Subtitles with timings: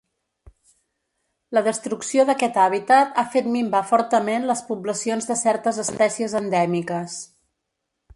[1.57, 7.19] La destrucció d'aquest hàbitat ha fet minvar fortament les poblacions de certes espècies endèmiques.